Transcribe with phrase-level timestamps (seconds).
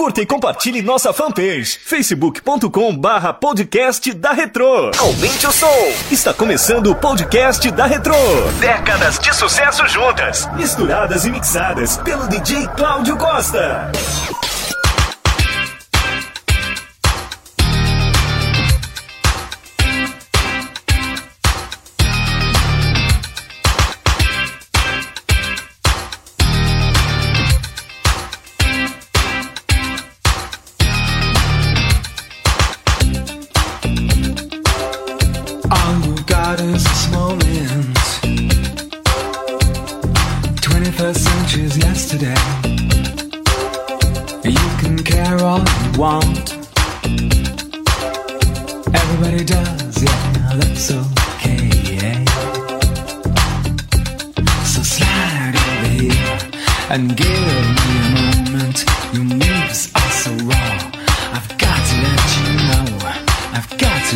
[0.00, 4.92] Curta e compartilhe nossa fanpage facebook.com barra podcast da Retro.
[4.98, 5.66] Aumente o som.
[6.10, 8.14] Está começando o podcast da Retro.
[8.58, 13.92] Décadas de sucesso juntas, misturadas e mixadas pelo DJ Cláudio Costa.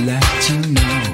[0.05, 1.14] let you know.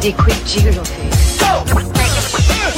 [0.00, 0.84] need a quick jiggle,
[1.38, 2.75] Go!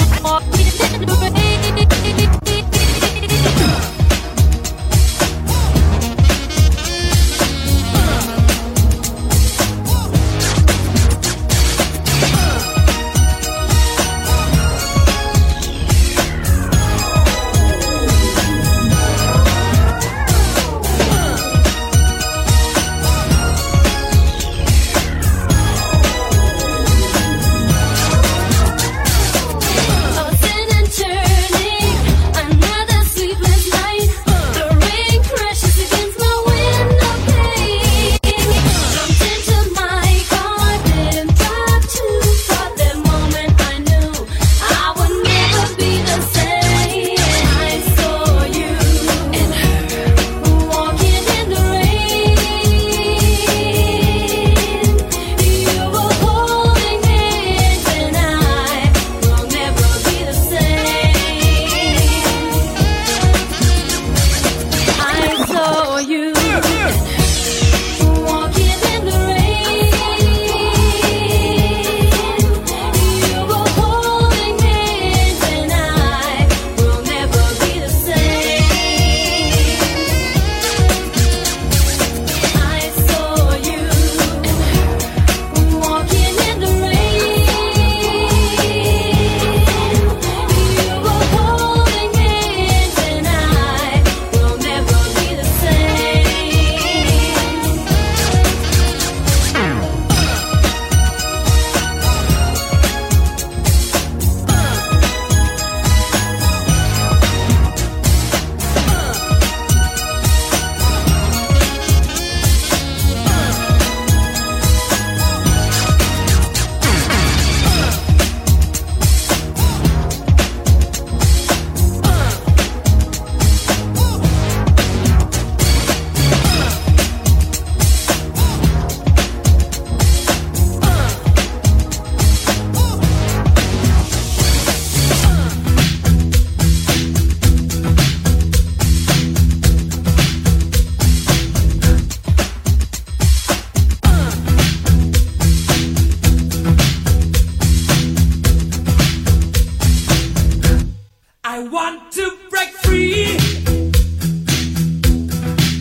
[151.58, 153.36] I want to break free.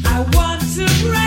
[0.06, 1.27] I want to break.